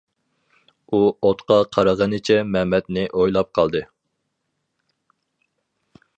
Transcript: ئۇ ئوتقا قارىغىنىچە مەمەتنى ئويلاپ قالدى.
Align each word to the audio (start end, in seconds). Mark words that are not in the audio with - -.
ئۇ 0.97 1.01
ئوتقا 1.27 1.57
قارىغىنىچە 1.77 2.39
مەمەتنى 2.57 3.05
ئويلاپ 3.21 3.53
قالدى. 3.59 3.83